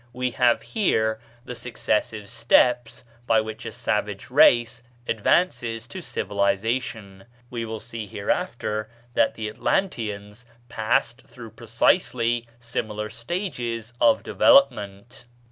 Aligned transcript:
We 0.13 0.31
have 0.31 0.63
here 0.63 1.19
the 1.45 1.53
successive 1.53 2.27
steps 2.27 3.03
by 3.27 3.39
which 3.41 3.67
a 3.67 3.71
savage 3.71 4.31
race 4.31 4.81
advances 5.07 5.85
to 5.89 6.01
civilization. 6.01 7.25
We 7.51 7.65
will 7.65 7.79
see 7.79 8.07
hereafter 8.07 8.89
that 9.13 9.35
the 9.35 9.47
Atlanteans 9.47 10.43
passed 10.69 11.21
through 11.27 11.51
precisely 11.51 12.47
similar 12.59 13.11
stages 13.11 13.93
of 14.01 14.23
development. 14.23 15.25